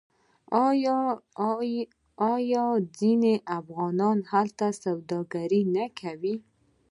آیا 2.33 2.65
ځینې 2.99 3.33
افغانان 3.59 4.17
هلته 4.31 4.65
سوداګري 4.83 5.61
نه 5.75 5.85
کوي؟ 5.99 6.35